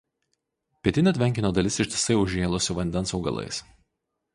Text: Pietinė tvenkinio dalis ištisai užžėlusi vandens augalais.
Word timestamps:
Pietinė 0.87 1.13
tvenkinio 1.19 1.53
dalis 1.59 1.79
ištisai 1.85 2.19
užžėlusi 2.25 2.79
vandens 2.83 3.19
augalais. 3.21 3.67